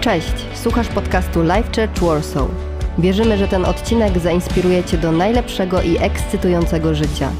Cześć, 0.00 0.32
słuchasz 0.54 0.88
podcastu 0.88 1.42
Life 1.42 1.62
Church 1.62 2.00
Warsaw. 2.00 2.48
Wierzymy, 2.98 3.38
że 3.38 3.48
ten 3.48 3.64
odcinek 3.64 4.18
zainspiruje 4.18 4.84
Cię 4.84 4.98
do 4.98 5.12
najlepszego 5.12 5.82
i 5.82 5.96
ekscytującego 5.98 6.94
życia. 6.94 7.30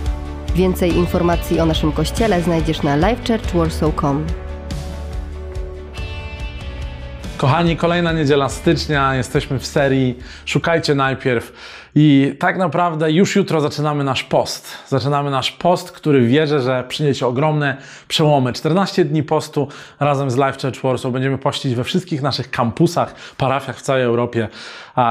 Więcej 0.55 0.97
informacji 0.97 1.61
o 1.61 1.67
naszym 1.67 1.93
kościele 1.93 2.43
znajdziesz 2.43 2.83
na 2.83 2.97
lifechurchwarsaw.com. 2.97 4.27
Kochani, 7.39 7.77
kolejna 7.77 8.13
niedziela 8.13 8.49
stycznia, 8.49 9.15
jesteśmy 9.15 9.59
w 9.59 9.67
serii 9.67 10.19
Szukajcie 10.45 10.95
najpierw 10.95 11.53
i 11.95 12.35
tak 12.39 12.59
naprawdę 12.59 13.13
już 13.13 13.37
jutro 13.37 13.61
zaczynamy 13.61 14.05
nasz 14.05 14.25
post. 14.25 14.71
Zaczynamy 14.89 15.31
nasz 15.31 15.53
post, 15.53 15.93
który 15.93 16.27
wierzę, 16.27 16.61
że 16.61 16.85
przyniesie 16.89 17.27
ogromne 17.27 17.77
przełomy. 18.09 18.53
14 18.53 19.05
dni 19.05 19.23
postu 19.23 19.69
razem 20.01 20.31
z 20.31 20.37
Life 20.37 20.53
Church 20.63 20.83
Warsaw 20.83 21.13
będziemy 21.13 21.39
pościć 21.39 21.75
we 21.75 21.85
wszystkich 21.85 22.23
naszych 22.23 22.51
kampusach, 22.51 23.15
parafiach 23.37 23.79
w 23.79 23.83
całej 23.83 24.03
Europie. 24.05 24.49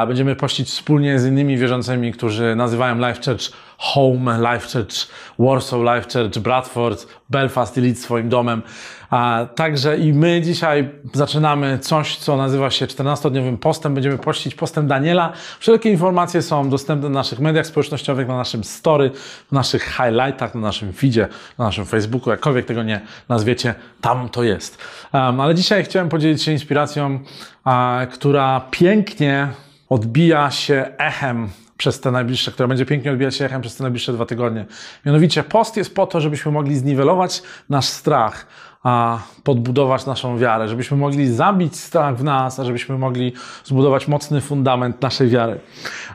Będziemy 0.08 0.36
pościć 0.36 0.70
wspólnie 0.70 1.20
z 1.20 1.26
innymi 1.26 1.58
wierzącymi, 1.58 2.12
którzy 2.12 2.56
nazywają 2.56 2.96
Life 2.96 3.22
Church 3.26 3.52
Home, 3.78 4.38
Life 4.38 4.68
Church 4.68 5.08
Warsaw, 5.40 5.80
Life 5.80 6.10
Church 6.14 6.40
Bradford, 6.40 7.08
Belfast 7.30 7.78
i 7.78 7.82
Leeds 7.82 8.02
swoim 8.02 8.30
domem. 8.30 8.62
A 9.10 9.46
także 9.56 9.98
i 9.98 10.14
my 10.14 10.42
dzisiaj 10.42 10.90
zaczynamy 11.14 11.80
coś, 11.80 12.18
co 12.18 12.38
nazywa 12.38 12.70
się 12.70 12.86
14-dniowym 12.88 13.58
postem. 13.58 13.94
Będziemy 13.94 14.18
pościć 14.18 14.56
postem 14.56 14.88
Daniela. 14.88 15.34
Wszelkie 15.60 15.90
informacje 15.90 16.42
są 16.42 16.70
dostępne 16.70 17.10
na 17.10 17.20
naszych 17.20 17.40
mediach 17.40 17.68
społecznościowych, 17.68 18.28
na 18.28 18.38
naszym 18.38 18.64
story, 18.64 19.12
w 19.48 19.52
naszych 19.52 19.84
highlightach, 19.84 20.56
na 20.56 20.62
naszym 20.62 20.94
feedzie, 20.94 21.28
na 21.58 21.66
naszym 21.66 21.86
Facebooku, 21.86 22.30
jakkolwiek 22.30 22.66
tego 22.66 22.84
nie 22.84 23.02
nazwiecie, 23.30 23.76
tam 24.02 24.30
to 24.30 24.44
jest. 24.44 24.78
Um, 25.14 25.40
ale 25.40 25.56
dzisiaj 25.56 25.84
chciałem 25.84 26.10
podzielić 26.10 26.44
się 26.44 26.52
inspiracją, 26.52 27.20
a, 27.64 28.08
która 28.12 28.62
pięknie 28.72 29.48
odbija 29.90 30.52
się 30.52 30.86
echem 30.98 31.50
przez 31.78 32.00
te 32.00 32.12
najbliższe, 32.12 32.52
które 32.52 32.68
będzie 32.68 32.86
pięknie 32.86 33.12
odbijać 33.12 33.36
się 33.36 33.46
echem 33.46 33.62
przez 33.62 33.76
te 33.76 33.84
najbliższe 33.84 34.14
dwa 34.14 34.26
tygodnie. 34.26 34.66
Mianowicie 35.06 35.44
post 35.44 35.78
jest 35.78 35.96
po 35.96 36.08
to, 36.08 36.22
żebyśmy 36.22 36.52
mogli 36.52 36.76
zniwelować 36.76 37.44
nasz 37.70 37.86
strach, 37.86 38.48
a 38.84 39.20
podbudować 39.44 40.06
naszą 40.06 40.38
wiarę, 40.38 40.68
żebyśmy 40.68 40.98
mogli 40.98 41.28
zabić 41.28 41.80
strach 41.80 42.18
w 42.18 42.24
nas, 42.24 42.60
a 42.60 42.64
żebyśmy 42.64 42.98
mogli 42.98 43.34
zbudować 43.64 44.08
mocny 44.08 44.42
fundament 44.42 45.02
naszej 45.02 45.30
wiary. 45.30 45.60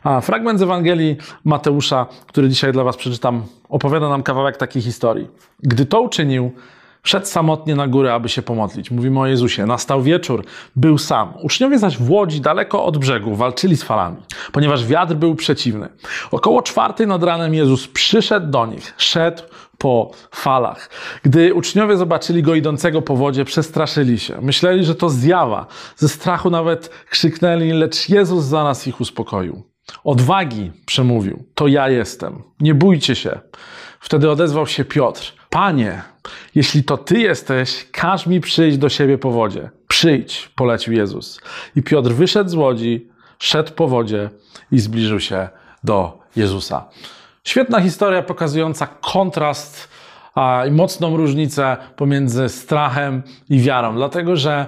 A 0.04 0.20
fragment 0.20 0.58
z 0.58 0.62
Ewangelii 0.62 1.16
Mateusza, 1.44 2.06
który 2.26 2.48
dzisiaj 2.48 2.72
dla 2.72 2.84
Was 2.84 2.96
przeczytam, 2.96 3.42
opowiada 3.68 4.08
nam 4.08 4.22
kawałek 4.22 4.56
takiej 4.56 4.82
historii. 4.82 5.28
Gdy 5.62 5.86
to 5.86 6.00
uczynił, 6.00 6.52
Wszedł 7.04 7.26
samotnie 7.26 7.74
na 7.74 7.88
górę, 7.88 8.14
aby 8.14 8.28
się 8.28 8.42
pomodlić. 8.42 8.90
Mówimy 8.90 9.20
o 9.20 9.26
Jezusie. 9.26 9.66
Nastał 9.66 10.02
wieczór, 10.02 10.44
był 10.76 10.98
sam. 10.98 11.32
Uczniowie 11.42 11.78
zaś 11.78 11.98
w 11.98 12.10
łodzi, 12.10 12.40
daleko 12.40 12.84
od 12.84 12.98
brzegu, 12.98 13.34
walczyli 13.34 13.76
z 13.76 13.82
falami, 13.82 14.16
ponieważ 14.52 14.86
wiatr 14.86 15.14
był 15.14 15.34
przeciwny. 15.34 15.88
Około 16.30 16.62
czwartej 16.62 17.06
nad 17.06 17.22
ranem 17.22 17.54
Jezus 17.54 17.88
przyszedł 17.88 18.50
do 18.50 18.66
nich, 18.66 18.94
szedł 18.96 19.42
po 19.78 20.10
falach. 20.30 20.90
Gdy 21.22 21.54
uczniowie 21.54 21.96
zobaczyli 21.96 22.42
go 22.42 22.54
idącego 22.54 23.02
po 23.02 23.16
wodzie, 23.16 23.44
przestraszyli 23.44 24.18
się. 24.18 24.40
Myśleli, 24.40 24.84
że 24.84 24.94
to 24.94 25.10
zjawa. 25.10 25.66
Ze 25.96 26.08
strachu 26.08 26.50
nawet 26.50 26.90
krzyknęli, 27.10 27.72
lecz 27.72 28.08
Jezus 28.08 28.44
za 28.44 28.64
nas 28.64 28.86
ich 28.86 29.00
uspokoił. 29.00 29.71
Odwagi, 30.04 30.72
przemówił, 30.86 31.44
to 31.54 31.66
ja 31.66 31.88
jestem. 31.88 32.42
Nie 32.60 32.74
bójcie 32.74 33.14
się. 33.14 33.40
Wtedy 34.00 34.30
odezwał 34.30 34.66
się 34.66 34.84
Piotr. 34.84 35.32
Panie, 35.50 36.02
jeśli 36.54 36.84
to 36.84 36.96
Ty 36.96 37.20
jesteś, 37.20 37.86
każ 37.92 38.26
mi 38.26 38.40
przyjść 38.40 38.78
do 38.78 38.88
siebie 38.88 39.18
po 39.18 39.30
wodzie. 39.30 39.70
Przyjdź, 39.88 40.50
polecił 40.56 40.92
Jezus. 40.92 41.40
I 41.76 41.82
Piotr 41.82 42.10
wyszedł 42.10 42.50
z 42.50 42.54
łodzi, 42.54 43.08
szedł 43.38 43.72
po 43.72 43.88
wodzie 43.88 44.30
i 44.72 44.78
zbliżył 44.78 45.20
się 45.20 45.48
do 45.84 46.18
Jezusa. 46.36 46.84
Świetna 47.44 47.80
historia 47.80 48.22
pokazująca 48.22 48.86
kontrast 48.86 49.88
i 50.68 50.70
mocną 50.70 51.16
różnicę 51.16 51.76
pomiędzy 51.96 52.48
strachem 52.48 53.22
i 53.50 53.60
wiarą, 53.60 53.94
dlatego 53.94 54.36
że 54.36 54.66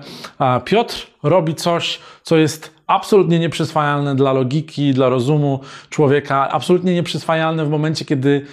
Piotr 0.64 1.06
robi 1.22 1.54
coś, 1.54 2.00
co 2.22 2.36
jest 2.36 2.73
absolutnie 2.86 3.38
nieprzyswajalne 3.38 4.16
dla 4.16 4.32
logiki, 4.32 4.94
dla 4.94 5.08
rozumu 5.08 5.60
człowieka, 5.90 6.48
absolutnie 6.50 6.94
nieprzyswajalne 6.94 7.64
w 7.64 7.70
momencie, 7.70 8.04
kiedy 8.04 8.46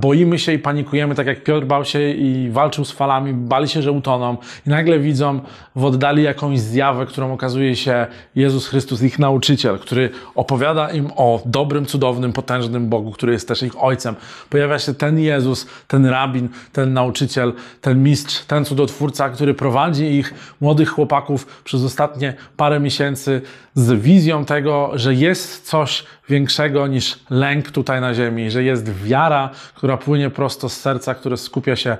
boimy 0.00 0.38
się 0.38 0.52
i 0.52 0.58
panikujemy, 0.58 1.14
tak 1.14 1.26
jak 1.26 1.44
Piotr 1.44 1.66
bał 1.66 1.84
się 1.84 2.10
i 2.10 2.50
walczył 2.50 2.84
z 2.84 2.92
falami, 2.92 3.32
bali 3.32 3.68
się, 3.68 3.82
że 3.82 3.92
utoną 3.92 4.36
i 4.66 4.70
nagle 4.70 4.98
widzą 4.98 5.40
w 5.76 5.84
oddali 5.84 6.22
jakąś 6.22 6.60
zjawę, 6.60 7.06
którą 7.06 7.32
okazuje 7.32 7.76
się 7.76 8.06
Jezus 8.34 8.66
Chrystus, 8.68 9.02
ich 9.02 9.18
nauczyciel, 9.18 9.78
który 9.78 10.10
opowiada 10.34 10.90
im 10.90 11.10
o 11.16 11.42
dobrym, 11.44 11.86
cudownym, 11.86 12.32
potężnym 12.32 12.88
Bogu, 12.88 13.10
który 13.10 13.32
jest 13.32 13.48
też 13.48 13.62
ich 13.62 13.84
Ojcem. 13.84 14.14
Pojawia 14.50 14.78
się 14.78 14.94
ten 14.94 15.18
Jezus, 15.18 15.66
ten 15.88 16.06
rabin, 16.06 16.48
ten 16.72 16.92
nauczyciel, 16.92 17.52
ten 17.80 18.02
mistrz, 18.02 18.44
ten 18.44 18.64
cudotwórca, 18.64 19.28
który 19.28 19.54
prowadzi 19.54 20.04
ich, 20.04 20.34
młodych 20.60 20.88
chłopaków, 20.88 21.62
przez 21.64 21.84
ostatnie 21.84 22.34
parę 22.56 22.80
miesięcy 22.80 23.42
z 23.74 24.02
wizją 24.02 24.44
tego, 24.44 24.90
że 24.94 25.14
jest 25.14 25.68
coś 25.68 26.04
większego 26.28 26.86
niż 26.86 27.18
lęk 27.30 27.70
tutaj 27.70 28.00
na 28.00 28.14
ziemi, 28.14 28.50
że 28.50 28.64
jest 28.64 28.92
wiara, 28.92 29.50
która 29.74 29.96
płynie 29.96 30.30
prosto 30.30 30.68
z 30.68 30.80
serca, 30.80 31.14
które 31.14 31.36
skupia 31.36 31.76
się 31.76 31.96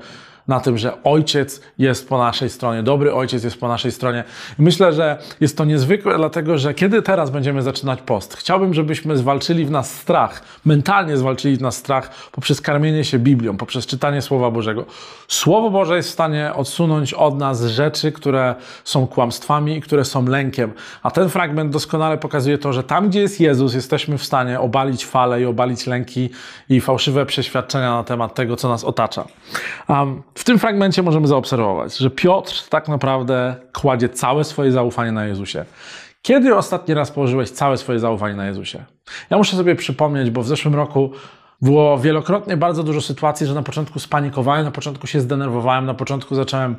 na 0.48 0.60
tym, 0.60 0.78
że 0.78 1.02
Ojciec 1.02 1.60
jest 1.78 2.08
po 2.08 2.18
naszej 2.18 2.50
stronie, 2.50 2.82
dobry 2.82 3.14
Ojciec 3.14 3.44
jest 3.44 3.60
po 3.60 3.68
naszej 3.68 3.92
stronie. 3.92 4.24
Myślę, 4.58 4.92
że 4.92 5.18
jest 5.40 5.56
to 5.56 5.64
niezwykłe, 5.64 6.16
dlatego 6.16 6.58
że 6.58 6.74
kiedy 6.74 7.02
teraz 7.02 7.30
będziemy 7.30 7.62
zaczynać 7.62 8.02
post, 8.02 8.36
chciałbym, 8.36 8.74
żebyśmy 8.74 9.16
zwalczyli 9.16 9.66
w 9.66 9.70
nas 9.70 9.94
strach, 9.94 10.42
mentalnie 10.64 11.16
zwalczyli 11.16 11.56
w 11.56 11.60
nas 11.60 11.76
strach 11.76 12.30
poprzez 12.32 12.60
karmienie 12.60 13.04
się 13.04 13.18
Biblią, 13.18 13.56
poprzez 13.56 13.86
czytanie 13.86 14.22
Słowa 14.22 14.50
Bożego. 14.50 14.84
Słowo 15.28 15.70
Boże 15.70 15.96
jest 15.96 16.08
w 16.08 16.12
stanie 16.12 16.54
odsunąć 16.54 17.14
od 17.14 17.38
nas 17.38 17.64
rzeczy, 17.64 18.12
które 18.12 18.54
są 18.84 19.06
kłamstwami 19.06 19.76
i 19.76 19.80
które 19.80 20.04
są 20.04 20.26
lękiem. 20.26 20.72
A 21.02 21.10
ten 21.10 21.28
fragment 21.28 21.72
doskonale 21.72 22.18
pokazuje 22.18 22.58
to, 22.58 22.72
że 22.72 22.82
tam, 22.82 23.08
gdzie 23.08 23.20
jest 23.20 23.40
Jezus, 23.40 23.74
jesteśmy 23.74 24.18
w 24.18 24.24
stanie 24.24 24.60
obalić 24.60 25.06
fale 25.06 25.42
i 25.42 25.44
obalić 25.44 25.86
lęki 25.86 26.30
i 26.68 26.80
fałszywe 26.80 27.26
przeświadczenia 27.26 27.90
na 27.90 28.04
temat 28.04 28.34
tego, 28.34 28.56
co 28.56 28.68
nas 28.68 28.84
otacza. 28.84 29.24
Um, 29.88 30.22
w 30.36 30.44
tym 30.44 30.58
fragmencie 30.58 31.02
możemy 31.02 31.26
zaobserwować, 31.26 31.96
że 31.96 32.10
Piotr 32.10 32.68
tak 32.68 32.88
naprawdę 32.88 33.56
kładzie 33.72 34.08
całe 34.08 34.44
swoje 34.44 34.72
zaufanie 34.72 35.12
na 35.12 35.26
Jezusie. 35.26 35.64
Kiedy 36.22 36.56
ostatni 36.56 36.94
raz 36.94 37.10
położyłeś 37.10 37.50
całe 37.50 37.76
swoje 37.76 37.98
zaufanie 37.98 38.34
na 38.34 38.46
Jezusie? 38.46 38.84
Ja 39.30 39.36
muszę 39.36 39.56
sobie 39.56 39.74
przypomnieć, 39.74 40.30
bo 40.30 40.42
w 40.42 40.46
zeszłym 40.46 40.74
roku 40.74 41.10
było 41.62 41.98
wielokrotnie 41.98 42.56
bardzo 42.56 42.82
dużo 42.82 43.00
sytuacji, 43.00 43.46
że 43.46 43.54
na 43.54 43.62
początku 43.62 43.98
spanikowałem, 43.98 44.64
na 44.64 44.70
początku 44.70 45.06
się 45.06 45.20
zdenerwowałem, 45.20 45.86
na 45.86 45.94
początku 45.94 46.34
zacząłem 46.34 46.76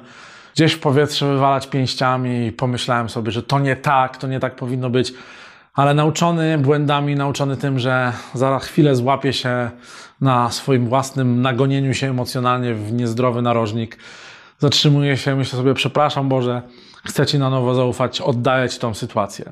gdzieś 0.55 0.73
w 0.73 0.79
powietrze 0.79 1.27
wywalać 1.27 1.67
pięściami 1.67 2.45
i 2.45 2.51
pomyślałem 2.51 3.09
sobie, 3.09 3.31
że 3.31 3.43
to 3.43 3.59
nie 3.59 3.75
tak, 3.75 4.17
to 4.17 4.27
nie 4.27 4.39
tak 4.39 4.55
powinno 4.55 4.89
być. 4.89 5.13
Ale 5.77 5.93
nauczony 5.93 6.57
błędami, 6.57 7.15
nauczony 7.15 7.57
tym, 7.57 7.79
że 7.79 8.13
za 8.33 8.59
chwilę 8.59 8.95
złapie 8.95 9.33
się 9.33 9.71
na 10.21 10.51
swoim 10.51 10.87
własnym 10.87 11.41
nagonieniu 11.41 11.93
się 11.93 12.09
emocjonalnie 12.09 12.73
w 12.73 12.93
niezdrowy 12.93 13.41
narożnik, 13.41 13.97
zatrzymuje 14.59 15.17
się, 15.17 15.35
myślę 15.35 15.59
sobie, 15.59 15.73
przepraszam 15.73 16.29
Boże, 16.29 16.61
chcę 17.05 17.25
Ci 17.25 17.39
na 17.39 17.49
nowo 17.49 17.75
zaufać, 17.75 18.21
oddaję 18.21 18.69
Ci 18.69 18.79
tą 18.79 18.93
sytuację. 18.93 19.51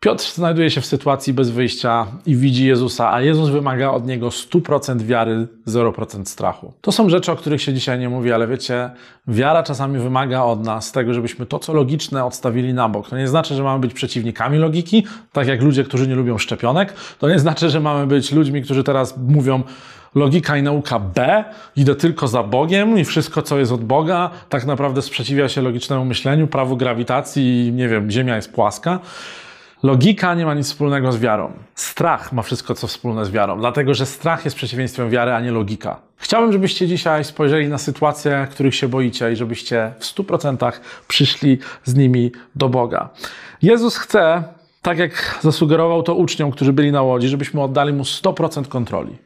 Piotr 0.00 0.24
znajduje 0.34 0.70
się 0.70 0.80
w 0.80 0.86
sytuacji 0.86 1.32
bez 1.32 1.50
wyjścia 1.50 2.06
i 2.26 2.36
widzi 2.36 2.66
Jezusa, 2.66 3.12
a 3.12 3.20
Jezus 3.20 3.48
wymaga 3.48 3.90
od 3.90 4.06
niego 4.06 4.28
100% 4.28 5.02
wiary, 5.02 5.48
0% 5.66 6.24
strachu. 6.24 6.72
To 6.80 6.92
są 6.92 7.08
rzeczy, 7.08 7.32
o 7.32 7.36
których 7.36 7.62
się 7.62 7.74
dzisiaj 7.74 7.98
nie 7.98 8.08
mówi, 8.08 8.32
ale 8.32 8.46
wiecie, 8.46 8.90
wiara 9.28 9.62
czasami 9.62 9.98
wymaga 9.98 10.42
od 10.42 10.64
nas 10.64 10.92
tego, 10.92 11.14
żebyśmy 11.14 11.46
to, 11.46 11.58
co 11.58 11.72
logiczne, 11.72 12.24
odstawili 12.24 12.74
na 12.74 12.88
bok. 12.88 13.08
To 13.08 13.16
nie 13.16 13.28
znaczy, 13.28 13.54
że 13.54 13.62
mamy 13.62 13.80
być 13.80 13.94
przeciwnikami 13.94 14.58
logiki, 14.58 15.06
tak 15.32 15.46
jak 15.46 15.62
ludzie, 15.62 15.84
którzy 15.84 16.08
nie 16.08 16.14
lubią 16.14 16.38
szczepionek. 16.38 16.94
To 17.18 17.28
nie 17.28 17.38
znaczy, 17.38 17.70
że 17.70 17.80
mamy 17.80 18.06
być 18.06 18.32
ludźmi, 18.32 18.62
którzy 18.62 18.84
teraz 18.84 19.18
mówią, 19.28 19.62
logika 20.14 20.56
i 20.56 20.62
nauka 20.62 20.98
B, 20.98 21.44
idę 21.76 21.94
tylko 21.94 22.28
za 22.28 22.42
Bogiem 22.42 22.98
i 22.98 23.04
wszystko, 23.04 23.42
co 23.42 23.58
jest 23.58 23.72
od 23.72 23.84
Boga, 23.84 24.30
tak 24.48 24.64
naprawdę 24.64 25.02
sprzeciwia 25.02 25.48
się 25.48 25.62
logicznemu 25.62 26.04
myśleniu, 26.04 26.46
prawu 26.46 26.76
grawitacji 26.76 27.66
i 27.66 27.72
nie 27.72 27.88
wiem, 27.88 28.10
Ziemia 28.10 28.36
jest 28.36 28.52
płaska. 28.52 28.98
Logika 29.82 30.34
nie 30.34 30.46
ma 30.46 30.54
nic 30.54 30.66
wspólnego 30.66 31.12
z 31.12 31.18
wiarą. 31.18 31.52
Strach 31.74 32.32
ma 32.32 32.42
wszystko, 32.42 32.74
co 32.74 32.86
wspólne 32.86 33.24
z 33.24 33.30
wiarą, 33.30 33.58
dlatego 33.58 33.94
że 33.94 34.06
strach 34.06 34.44
jest 34.44 34.56
przeciwieństwem 34.56 35.10
wiary, 35.10 35.32
a 35.32 35.40
nie 35.40 35.50
logika. 35.50 36.00
Chciałbym, 36.16 36.52
żebyście 36.52 36.88
dzisiaj 36.88 37.24
spojrzeli 37.24 37.68
na 37.68 37.78
sytuacje, 37.78 38.46
których 38.50 38.74
się 38.74 38.88
boicie 38.88 39.32
i 39.32 39.36
żebyście 39.36 39.92
w 39.98 40.04
100% 40.04 40.72
przyszli 41.08 41.58
z 41.84 41.94
nimi 41.94 42.32
do 42.54 42.68
Boga. 42.68 43.08
Jezus 43.62 43.96
chce, 43.96 44.42
tak 44.82 44.98
jak 44.98 45.38
zasugerował 45.42 46.02
to 46.02 46.14
uczniom, 46.14 46.50
którzy 46.50 46.72
byli 46.72 46.92
na 46.92 47.02
łodzi, 47.02 47.28
żebyśmy 47.28 47.62
oddali 47.62 47.92
mu 47.92 48.02
100% 48.02 48.68
kontroli. 48.68 49.16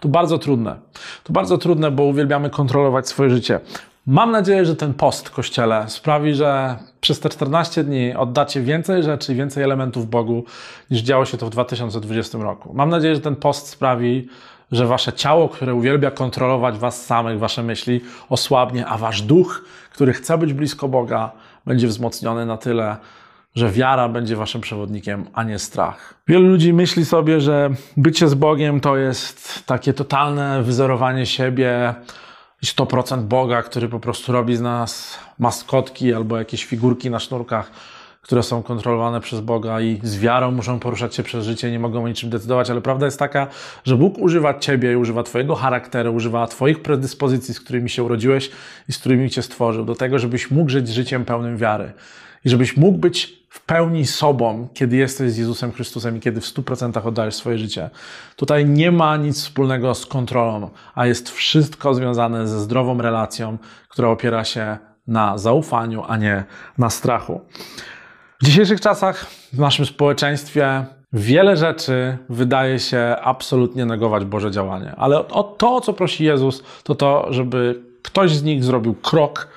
To 0.00 0.08
bardzo 0.08 0.38
trudne. 0.38 0.76
To 1.24 1.32
bardzo 1.32 1.58
trudne, 1.58 1.90
bo 1.90 2.02
uwielbiamy 2.02 2.50
kontrolować 2.50 3.08
swoje 3.08 3.30
życie. 3.30 3.60
Mam 4.06 4.30
nadzieję, 4.30 4.64
że 4.64 4.76
ten 4.76 4.94
post 4.94 5.30
Kościele 5.30 5.84
sprawi, 5.88 6.34
że 6.34 6.76
przez 7.06 7.20
te 7.20 7.28
14 7.28 7.84
dni 7.84 8.14
oddacie 8.14 8.60
więcej 8.60 9.02
rzeczy, 9.02 9.34
więcej 9.34 9.64
elementów 9.64 10.10
Bogu, 10.10 10.44
niż 10.90 11.00
działo 11.00 11.24
się 11.24 11.36
to 11.36 11.46
w 11.46 11.50
2020 11.50 12.38
roku. 12.38 12.74
Mam 12.74 12.88
nadzieję, 12.88 13.14
że 13.14 13.20
ten 13.20 13.36
post 13.36 13.68
sprawi, 13.68 14.28
że 14.72 14.86
wasze 14.86 15.12
ciało, 15.12 15.48
które 15.48 15.74
uwielbia 15.74 16.10
kontrolować 16.10 16.78
was 16.78 17.06
samych, 17.06 17.38
wasze 17.38 17.62
myśli, 17.62 18.00
osłabnie, 18.28 18.86
a 18.86 18.98
wasz 18.98 19.22
duch, 19.22 19.64
który 19.92 20.12
chce 20.12 20.38
być 20.38 20.52
blisko 20.52 20.88
Boga, 20.88 21.32
będzie 21.66 21.86
wzmocniony 21.86 22.46
na 22.46 22.56
tyle, 22.56 22.96
że 23.54 23.70
wiara 23.70 24.08
będzie 24.08 24.36
waszym 24.36 24.60
przewodnikiem, 24.60 25.24
a 25.32 25.42
nie 25.42 25.58
strach. 25.58 26.14
Wielu 26.28 26.48
ludzi 26.48 26.72
myśli 26.72 27.04
sobie, 27.04 27.40
że 27.40 27.70
bycie 27.96 28.28
z 28.28 28.34
Bogiem 28.34 28.80
to 28.80 28.96
jest 28.96 29.66
takie 29.66 29.92
totalne 29.92 30.62
wyzerowanie 30.62 31.26
siebie, 31.26 31.94
100% 32.64 33.22
Boga, 33.22 33.62
który 33.62 33.88
po 33.88 34.00
prostu 34.00 34.32
robi 34.32 34.56
z 34.56 34.60
nas 34.60 35.18
maskotki 35.38 36.14
albo 36.14 36.38
jakieś 36.38 36.64
figurki 36.64 37.10
na 37.10 37.18
sznurkach, 37.18 37.70
które 38.22 38.42
są 38.42 38.62
kontrolowane 38.62 39.20
przez 39.20 39.40
Boga 39.40 39.80
i 39.80 40.00
z 40.02 40.18
wiarą 40.18 40.50
muszą 40.50 40.78
poruszać 40.78 41.14
się 41.14 41.22
przez 41.22 41.44
życie, 41.44 41.70
nie 41.70 41.78
mogą 41.78 42.04
o 42.04 42.08
niczym 42.08 42.30
decydować, 42.30 42.70
ale 42.70 42.80
prawda 42.80 43.06
jest 43.06 43.18
taka, 43.18 43.46
że 43.84 43.96
Bóg 43.96 44.18
używa 44.18 44.58
Ciebie 44.58 44.98
używa 44.98 45.22
Twojego 45.22 45.54
charakteru, 45.54 46.14
używa 46.14 46.46
Twoich 46.46 46.82
predyspozycji, 46.82 47.54
z 47.54 47.60
którymi 47.60 47.90
się 47.90 48.02
urodziłeś 48.02 48.50
i 48.88 48.92
z 48.92 48.98
którymi 48.98 49.30
Cię 49.30 49.42
stworzył, 49.42 49.84
do 49.84 49.94
tego, 49.94 50.18
żebyś 50.18 50.50
mógł 50.50 50.70
żyć 50.70 50.88
życiem 50.88 51.24
pełnym 51.24 51.56
wiary 51.56 51.92
i 52.46 52.50
żebyś 52.50 52.76
mógł 52.76 52.98
być 52.98 53.46
w 53.48 53.60
pełni 53.60 54.06
sobą, 54.06 54.68
kiedy 54.74 54.96
jesteś 54.96 55.32
z 55.32 55.36
Jezusem 55.36 55.72
Chrystusem 55.72 56.16
i 56.16 56.20
kiedy 56.20 56.40
w 56.40 56.44
100% 56.44 57.06
oddajesz 57.08 57.34
swoje 57.34 57.58
życie. 57.58 57.90
Tutaj 58.36 58.66
nie 58.66 58.92
ma 58.92 59.16
nic 59.16 59.42
wspólnego 59.42 59.94
z 59.94 60.06
kontrolą, 60.06 60.70
a 60.94 61.06
jest 61.06 61.30
wszystko 61.30 61.94
związane 61.94 62.48
ze 62.48 62.60
zdrową 62.60 62.98
relacją, 62.98 63.58
która 63.88 64.08
opiera 64.08 64.44
się 64.44 64.78
na 65.06 65.38
zaufaniu, 65.38 66.04
a 66.08 66.16
nie 66.16 66.44
na 66.78 66.90
strachu. 66.90 67.40
W 68.42 68.44
dzisiejszych 68.44 68.80
czasach 68.80 69.26
w 69.52 69.58
naszym 69.58 69.86
społeczeństwie 69.86 70.84
wiele 71.12 71.56
rzeczy 71.56 72.18
wydaje 72.28 72.78
się 72.78 73.16
absolutnie 73.22 73.86
negować 73.86 74.24
Boże 74.24 74.50
działanie, 74.50 74.94
ale 74.96 75.28
o 75.28 75.42
to, 75.42 75.76
o 75.76 75.80
co 75.80 75.92
prosi 75.92 76.24
Jezus, 76.24 76.62
to 76.84 76.94
to, 76.94 77.26
żeby 77.30 77.82
ktoś 78.02 78.36
z 78.36 78.42
nich 78.42 78.64
zrobił 78.64 78.94
krok 78.94 79.48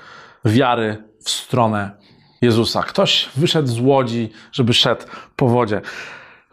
wiary 0.46 1.04
w 1.24 1.30
stronę 1.30 2.00
Jezusa. 2.42 2.84
Ktoś 2.84 3.30
wyszedł 3.36 3.68
z 3.68 3.80
łodzi, 3.80 4.30
żeby 4.52 4.74
szedł 4.74 5.02
po 5.36 5.48
wodzie. 5.48 5.82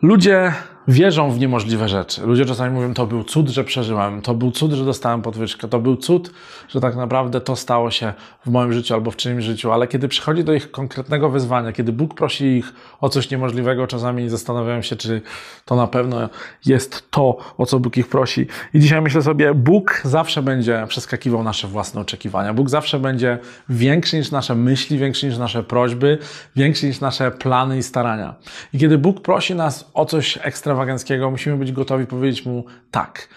Ludzie 0.02 0.52
wierzą 0.88 1.30
w 1.30 1.38
niemożliwe 1.38 1.88
rzeczy. 1.88 2.26
Ludzie 2.26 2.44
czasami 2.44 2.74
mówią, 2.74 2.94
to 2.94 3.06
był 3.06 3.24
cud, 3.24 3.48
że 3.48 3.64
przeżyłem, 3.64 4.22
to 4.22 4.34
był 4.34 4.50
cud, 4.50 4.72
że 4.72 4.84
dostałem 4.84 5.22
podwyżkę, 5.22 5.68
to 5.68 5.78
był 5.78 5.96
cud, 5.96 6.30
że 6.68 6.80
tak 6.80 6.96
naprawdę 6.96 7.40
to 7.40 7.56
stało 7.56 7.90
się 7.90 8.12
w 8.46 8.50
moim 8.50 8.72
życiu 8.72 8.94
albo 8.94 9.10
w 9.10 9.16
czyimś 9.16 9.44
życiu, 9.44 9.72
ale 9.72 9.88
kiedy 9.88 10.08
przychodzi 10.08 10.44
do 10.44 10.52
ich 10.52 10.70
konkretnego 10.70 11.28
wyzwania, 11.30 11.72
kiedy 11.72 11.92
Bóg 11.92 12.14
prosi 12.14 12.44
ich 12.44 12.72
o 13.00 13.08
coś 13.08 13.30
niemożliwego, 13.30 13.86
czasami 13.86 14.28
zastanawiają 14.28 14.82
się, 14.82 14.96
czy 14.96 15.22
to 15.64 15.76
na 15.76 15.86
pewno 15.86 16.28
jest 16.66 17.10
to, 17.10 17.36
o 17.58 17.66
co 17.66 17.80
Bóg 17.80 17.96
ich 17.96 18.08
prosi. 18.08 18.46
I 18.74 18.80
dzisiaj 18.80 19.02
myślę 19.02 19.22
sobie, 19.22 19.54
Bóg 19.54 20.00
zawsze 20.04 20.42
będzie 20.42 20.84
przeskakiwał 20.88 21.42
nasze 21.42 21.68
własne 21.68 22.00
oczekiwania. 22.00 22.54
Bóg 22.54 22.70
zawsze 22.70 22.98
będzie 22.98 23.38
większy 23.68 24.18
niż 24.18 24.30
nasze 24.30 24.54
myśli, 24.54 24.98
większy 24.98 25.26
niż 25.26 25.38
nasze 25.38 25.62
prośby, 25.62 26.18
większy 26.56 26.86
niż 26.86 27.00
nasze 27.00 27.30
plany 27.30 27.78
i 27.78 27.82
starania. 27.82 28.34
I 28.72 28.78
kiedy 28.78 28.98
Bóg 28.98 29.20
prosi 29.20 29.54
nas 29.54 29.90
o 29.94 30.04
coś 30.04 30.38
ekstra 30.42 30.75
ekstrawaganckiego, 30.76 31.30
musimy 31.30 31.56
być 31.56 31.72
gotowi 31.72 32.06
powiedzieć 32.06 32.46
mu 32.46 32.64
tak. 32.90 33.28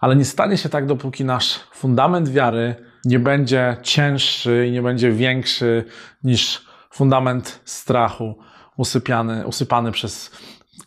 Ale 0.00 0.16
nie 0.16 0.24
stanie 0.24 0.56
się 0.56 0.68
tak, 0.68 0.86
dopóki 0.86 1.24
nasz 1.24 1.60
fundament 1.72 2.28
wiary 2.28 2.74
nie 3.04 3.18
będzie 3.18 3.76
cięższy 3.82 4.66
i 4.68 4.72
nie 4.72 4.82
będzie 4.82 5.12
większy 5.12 5.84
niż 6.24 6.66
fundament 6.90 7.60
strachu 7.64 8.38
usypiany, 8.76 9.46
usypany 9.46 9.92
przez 9.92 10.30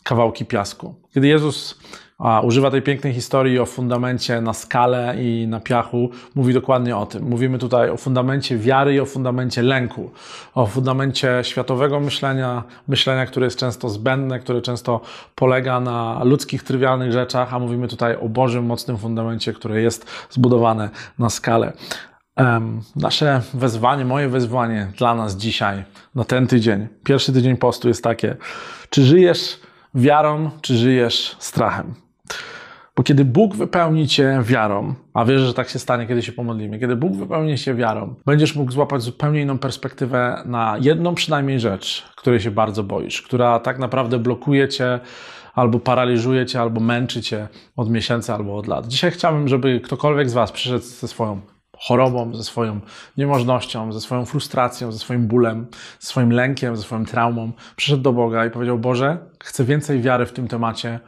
kawałki 0.02 0.44
piasku. 0.44 0.94
Kiedy 1.14 1.26
Jezus 1.26 1.78
a 2.22 2.40
używa 2.40 2.70
tej 2.70 2.82
pięknej 2.82 3.12
historii 3.12 3.58
o 3.58 3.66
fundamencie 3.66 4.40
na 4.40 4.52
skale 4.52 5.22
i 5.22 5.46
na 5.46 5.60
piachu, 5.60 6.10
mówi 6.34 6.54
dokładnie 6.54 6.96
o 6.96 7.06
tym. 7.06 7.24
Mówimy 7.24 7.58
tutaj 7.58 7.90
o 7.90 7.96
fundamencie 7.96 8.58
wiary 8.58 8.94
i 8.94 9.00
o 9.00 9.06
fundamencie 9.06 9.62
lęku, 9.62 10.10
o 10.54 10.66
fundamencie 10.66 11.40
światowego 11.42 12.00
myślenia, 12.00 12.62
myślenia, 12.88 13.26
które 13.26 13.46
jest 13.46 13.58
często 13.58 13.88
zbędne, 13.88 14.38
które 14.38 14.60
często 14.60 15.00
polega 15.34 15.80
na 15.80 16.24
ludzkich, 16.24 16.62
trywialnych 16.62 17.12
rzeczach, 17.12 17.54
a 17.54 17.58
mówimy 17.58 17.88
tutaj 17.88 18.16
o 18.16 18.28
Bożym, 18.28 18.66
mocnym 18.66 18.98
fundamencie, 18.98 19.52
które 19.52 19.82
jest 19.82 20.06
zbudowane 20.30 20.90
na 21.18 21.30
skalę. 21.30 21.72
Um, 22.36 22.80
nasze 22.96 23.42
wezwanie, 23.54 24.04
moje 24.04 24.28
wezwanie 24.28 24.92
dla 24.98 25.14
nas 25.14 25.36
dzisiaj, 25.36 25.84
na 26.14 26.24
ten 26.24 26.46
tydzień, 26.46 26.88
pierwszy 27.04 27.32
tydzień 27.32 27.56
postu 27.56 27.88
jest 27.88 28.04
takie: 28.04 28.36
czy 28.90 29.04
żyjesz 29.04 29.60
wiarą, 29.94 30.50
czy 30.60 30.76
żyjesz 30.76 31.36
strachem? 31.38 32.01
Bo 32.96 33.02
kiedy 33.02 33.24
Bóg 33.24 33.56
wypełni 33.56 34.08
cię 34.08 34.40
wiarą, 34.42 34.94
a 35.14 35.24
wierzę, 35.24 35.46
że 35.46 35.54
tak 35.54 35.68
się 35.68 35.78
stanie, 35.78 36.06
kiedy 36.06 36.22
się 36.22 36.32
pomodlimy, 36.32 36.78
kiedy 36.78 36.96
Bóg 36.96 37.16
wypełni 37.16 37.58
się 37.58 37.74
wiarą, 37.74 38.14
będziesz 38.26 38.56
mógł 38.56 38.72
złapać 38.72 39.02
zupełnie 39.02 39.42
inną 39.42 39.58
perspektywę 39.58 40.42
na 40.46 40.76
jedną 40.80 41.14
przynajmniej 41.14 41.60
rzecz, 41.60 42.04
której 42.16 42.40
się 42.40 42.50
bardzo 42.50 42.82
boisz, 42.82 43.22
która 43.22 43.60
tak 43.60 43.78
naprawdę 43.78 44.18
blokuje 44.18 44.68
cię, 44.68 45.00
albo 45.54 45.78
paraliżuje 45.78 46.46
cię, 46.46 46.60
albo 46.60 46.80
męczy 46.80 47.22
cię 47.22 47.48
od 47.76 47.90
miesięcy, 47.90 48.32
albo 48.32 48.56
od 48.56 48.66
lat. 48.66 48.86
Dzisiaj 48.86 49.10
chciałbym, 49.10 49.48
żeby 49.48 49.80
ktokolwiek 49.80 50.30
z 50.30 50.32
Was 50.32 50.52
przyszedł 50.52 50.84
ze 50.84 51.08
swoją 51.08 51.40
chorobą, 51.78 52.34
ze 52.34 52.44
swoją 52.44 52.80
niemożnością, 53.16 53.92
ze 53.92 54.00
swoją 54.00 54.24
frustracją, 54.24 54.92
ze 54.92 54.98
swoim 54.98 55.26
bólem, 55.26 55.66
ze 56.00 56.06
swoim 56.06 56.32
lękiem, 56.32 56.76
ze 56.76 56.82
swoją 56.82 57.04
traumą, 57.04 57.52
przyszedł 57.76 58.02
do 58.02 58.12
Boga 58.12 58.46
i 58.46 58.50
powiedział: 58.50 58.78
Boże, 58.78 59.18
chcę 59.44 59.64
więcej 59.64 60.00
wiary 60.00 60.26
w 60.26 60.32
tym 60.32 60.48
temacie 60.48 61.00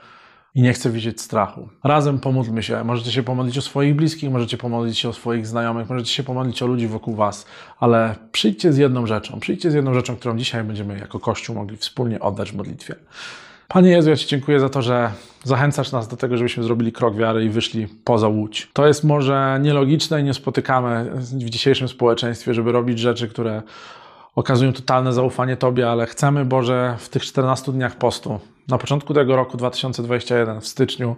i 0.55 0.63
nie 0.63 0.73
chcę 0.73 0.91
widzieć 0.91 1.21
strachu. 1.21 1.69
Razem 1.85 2.19
pomódlmy 2.19 2.63
się. 2.63 2.85
Możecie 2.85 3.13
się 3.13 3.23
pomodlić 3.23 3.59
o 3.59 3.63
swoich 3.63 3.97
bliskich, 3.97 4.31
możecie 4.31 4.57
pomodlić 4.57 4.99
się 4.99 5.09
o 5.09 5.13
swoich 5.13 5.47
znajomych, 5.47 5.89
możecie 5.89 6.13
się 6.13 6.23
pomodlić 6.23 6.63
o 6.63 6.67
ludzi 6.67 6.87
wokół 6.87 7.15
Was, 7.15 7.47
ale 7.79 8.15
przyjdźcie 8.33 8.73
z 8.73 8.77
jedną 8.77 9.07
rzeczą. 9.07 9.41
Przyjdźcie 9.41 9.71
z 9.71 9.75
jedną 9.75 9.95
rzeczą, 9.95 10.17
którą 10.17 10.37
dzisiaj 10.37 10.65
będziemy 10.65 10.99
jako 10.99 11.21
Kościół 11.21 11.57
mogli 11.57 11.77
wspólnie 11.77 12.21
oddać 12.21 12.53
w 12.53 12.57
modlitwie. 12.57 12.95
Panie 13.69 13.91
Jezu, 13.91 14.11
ja 14.11 14.17
Ci 14.17 14.27
dziękuję 14.27 14.61
za 14.61 14.69
to, 14.69 14.83
że 14.83 15.11
zachęcasz 15.45 15.93
nas 15.93 16.09
do 16.09 16.17
tego, 16.17 16.37
żebyśmy 16.37 16.63
zrobili 16.63 16.93
krok 16.93 17.17
wiary 17.17 17.45
i 17.45 17.49
wyszli 17.49 17.89
poza 18.05 18.29
łódź. 18.29 18.71
To 18.73 18.87
jest 18.87 19.05
może 19.05 19.59
nielogiczne 19.63 20.21
i 20.21 20.25
niespotykane 20.25 21.05
w 21.15 21.51
dzisiejszym 21.51 21.89
społeczeństwie, 21.89 22.55
żeby 22.55 22.73
robić 22.73 22.99
rzeczy, 22.99 23.29
które 23.29 23.63
okazują 24.35 24.73
totalne 24.73 25.13
zaufanie 25.13 25.57
Tobie, 25.57 25.91
ale 25.91 26.07
chcemy, 26.07 26.45
Boże, 26.45 26.97
w 26.99 27.09
tych 27.09 27.23
14 27.23 27.73
dniach 27.73 27.97
postu, 27.97 28.41
na 28.69 28.79
początku 28.79 29.15
tego 29.15 29.37
roku 29.37 29.57
2021, 29.57 30.61
w 30.61 30.67
styczniu, 30.67 31.17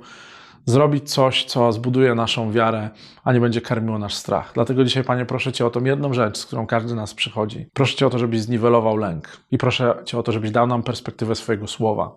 zrobić 0.66 1.10
coś, 1.10 1.44
co 1.44 1.72
zbuduje 1.72 2.14
naszą 2.14 2.52
wiarę, 2.52 2.90
a 3.24 3.32
nie 3.32 3.40
będzie 3.40 3.60
karmiło 3.60 3.98
nasz 3.98 4.14
strach. 4.14 4.50
Dlatego 4.54 4.84
dzisiaj, 4.84 5.04
Panie, 5.04 5.24
proszę 5.24 5.52
Cię 5.52 5.66
o 5.66 5.70
tą 5.70 5.84
jedną 5.84 6.12
rzecz, 6.12 6.38
z 6.38 6.46
którą 6.46 6.66
każdy 6.66 6.94
nas 6.94 7.14
przychodzi. 7.14 7.66
Proszę 7.72 7.96
Cię 7.96 8.06
o 8.06 8.10
to, 8.10 8.18
żebyś 8.18 8.40
zniwelował 8.40 8.96
lęk 8.96 9.28
i 9.50 9.58
proszę 9.58 9.94
Cię 10.04 10.18
o 10.18 10.22
to, 10.22 10.32
żebyś 10.32 10.50
dał 10.50 10.66
nam 10.66 10.82
perspektywę 10.82 11.34
swojego 11.34 11.66
słowa, 11.66 12.10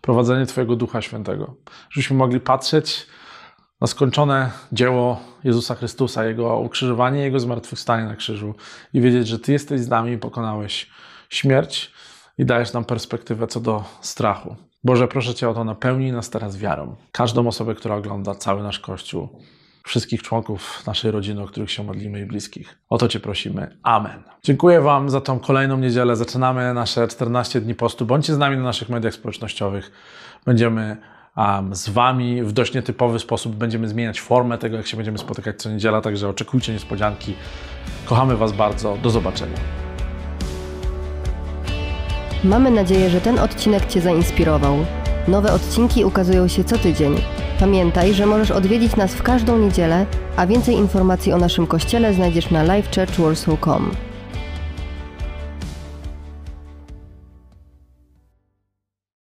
prowadzenie 0.00 0.46
Twojego 0.46 0.76
Ducha 0.76 1.02
Świętego, 1.02 1.54
żebyśmy 1.90 2.16
mogli 2.16 2.40
patrzeć 2.40 3.06
na 3.80 3.86
skończone 3.86 4.50
dzieło 4.72 5.20
Jezusa 5.44 5.74
Chrystusa, 5.74 6.24
Jego 6.24 6.58
ukrzyżowanie, 6.58 7.20
Jego 7.20 7.40
zmartwychwstanie 7.40 8.04
na 8.04 8.16
krzyżu 8.16 8.54
i 8.94 9.00
wiedzieć, 9.00 9.28
że 9.28 9.38
Ty 9.38 9.52
jesteś 9.52 9.80
z 9.80 9.88
nami 9.88 10.12
i 10.12 10.18
pokonałeś 10.18 10.90
śmierć 11.28 11.92
i 12.38 12.44
dajesz 12.44 12.72
nam 12.72 12.84
perspektywę 12.84 13.46
co 13.46 13.60
do 13.60 13.84
strachu. 14.00 14.56
Boże, 14.84 15.08
proszę 15.08 15.34
Cię 15.34 15.48
o 15.48 15.54
to, 15.54 15.64
napełnij 15.64 16.12
nas 16.12 16.30
teraz 16.30 16.56
wiarą. 16.56 16.96
Każdą 17.12 17.48
osobę, 17.48 17.74
która 17.74 17.94
ogląda 17.94 18.34
cały 18.34 18.62
nasz 18.62 18.80
Kościół, 18.80 19.28
wszystkich 19.84 20.22
członków 20.22 20.86
naszej 20.86 21.10
rodziny, 21.10 21.42
o 21.42 21.46
których 21.46 21.70
się 21.70 21.84
modlimy 21.84 22.20
i 22.20 22.26
bliskich. 22.26 22.78
O 22.88 22.98
to 22.98 23.08
Cię 23.08 23.20
prosimy. 23.20 23.78
Amen. 23.82 24.22
Dziękuję 24.42 24.80
Wam 24.80 25.10
za 25.10 25.20
tą 25.20 25.38
kolejną 25.38 25.76
niedzielę. 25.76 26.16
Zaczynamy 26.16 26.74
nasze 26.74 27.08
14 27.08 27.60
dni 27.60 27.74
postu. 27.74 28.06
Bądźcie 28.06 28.34
z 28.34 28.38
nami 28.38 28.56
na 28.56 28.62
naszych 28.62 28.88
mediach 28.88 29.14
społecznościowych. 29.14 29.92
Będziemy 30.46 30.96
z 31.72 31.88
Wami 31.88 32.42
w 32.42 32.52
dość 32.52 32.74
nietypowy 32.74 33.18
sposób. 33.18 33.56
Będziemy 33.56 33.88
zmieniać 33.88 34.20
formę 34.20 34.58
tego, 34.58 34.76
jak 34.76 34.86
się 34.86 34.96
będziemy 34.96 35.18
spotykać 35.18 35.62
co 35.62 35.70
niedziela, 35.70 36.00
także 36.00 36.28
oczekujcie 36.28 36.72
niespodzianki. 36.72 37.34
Kochamy 38.04 38.36
Was 38.36 38.52
bardzo. 38.52 38.96
Do 39.02 39.10
zobaczenia. 39.10 39.56
Mamy 42.44 42.70
nadzieję, 42.70 43.10
że 43.10 43.20
ten 43.20 43.38
odcinek 43.38 43.86
Cię 43.86 44.00
zainspirował. 44.00 44.76
Nowe 45.28 45.52
odcinki 45.52 46.04
ukazują 46.04 46.48
się 46.48 46.64
co 46.64 46.78
tydzień. 46.78 47.14
Pamiętaj, 47.60 48.14
że 48.14 48.26
możesz 48.26 48.50
odwiedzić 48.50 48.96
nas 48.96 49.14
w 49.14 49.22
każdą 49.22 49.58
niedzielę, 49.58 50.06
a 50.36 50.46
więcej 50.46 50.74
informacji 50.74 51.32
o 51.32 51.38
naszym 51.38 51.66
kościele 51.66 52.14
znajdziesz 52.14 52.50
na 52.50 52.62
livechurchwarsaw.com. 52.62 54.09